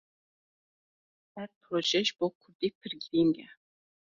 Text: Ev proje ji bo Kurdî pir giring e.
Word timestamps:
Ev 1.43 1.51
proje 1.61 1.99
ji 2.05 2.13
bo 2.17 2.25
Kurdî 2.39 2.69
pir 2.79 2.93
giring 3.01 3.35
e. 3.47 3.47